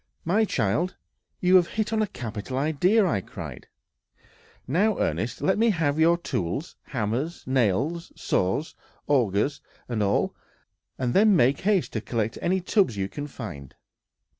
"My 0.25 0.45
child, 0.45 0.95
you 1.41 1.57
have 1.57 1.67
hit 1.77 1.93
on 1.93 2.01
a 2.01 2.07
capital 2.07 2.57
idea," 2.57 3.03
cried 3.21 3.67
I. 4.17 4.27
"Now, 4.67 4.97
Ernest, 4.97 5.43
let 5.43 5.59
me 5.59 5.69
have 5.69 5.99
your 5.99 6.17
tools, 6.17 6.75
hammers, 6.85 7.43
nails, 7.45 8.11
saws, 8.15 8.73
augers, 9.05 9.61
and 9.87 10.01
all; 10.01 10.35
and 10.97 11.13
then 11.13 11.35
make 11.35 11.59
haste 11.59 11.93
to 11.93 12.01
collect 12.01 12.39
any 12.41 12.61
tubs 12.61 12.97
you 12.97 13.07
can 13.09 13.27
find!" 13.27 13.75